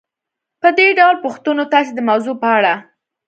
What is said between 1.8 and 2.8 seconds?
د موضوع په اړه